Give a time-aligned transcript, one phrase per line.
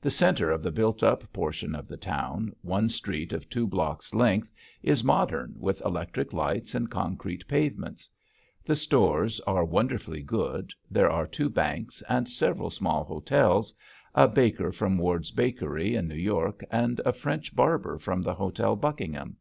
[0.00, 4.14] The center of the built up portion of the town, one street of two blocks'
[4.14, 8.08] length, is modern with electric lights and concrete pavements.
[8.62, 13.74] The stores are wonderfully good; there are two banks and several small hotels,
[14.14, 18.76] a baker from Ward's bakery in New York and a French barber from the Hotel
[18.76, 19.36] Buckingham.